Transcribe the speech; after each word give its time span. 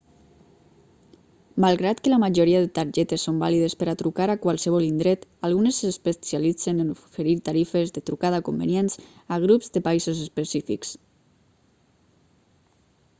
malgrat 1.65 1.99
que 2.05 2.11
la 2.13 2.17
majoria 2.23 2.61
de 2.63 2.71
targetes 2.79 3.25
són 3.27 3.41
vàlides 3.43 3.75
per 3.83 3.87
a 3.93 3.95
trucar 3.99 4.27
a 4.35 4.37
qualsevol 4.45 4.87
indret 4.87 5.27
algunes 5.51 5.81
s'especialitzen 5.85 6.81
en 6.85 6.91
oferir 6.95 7.37
tarifes 7.51 7.95
de 7.99 8.05
trucada 8.13 8.43
convenients 8.51 8.99
a 9.37 9.41
grups 9.47 9.73
de 9.79 9.87
països 9.91 10.25
específics 10.27 10.99